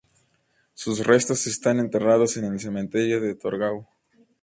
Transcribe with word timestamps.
Sus 0.73 1.05
restos 1.05 1.45
están 1.45 1.77
enterrados 1.77 2.35
en 2.35 2.45
un 2.45 2.57
cementerio 2.57 3.23
en 3.23 3.37
Torgau. 3.37 3.85